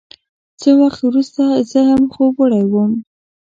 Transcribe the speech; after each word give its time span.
څه 0.61 0.69
وخت 0.81 0.99
وروسته 1.03 1.43
زه 1.71 1.79
هم 1.89 2.03
خوب 2.13 2.33
وړی 2.37 2.63
وم. 2.67 2.91